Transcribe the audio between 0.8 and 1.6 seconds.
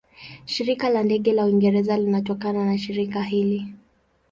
la Ndege la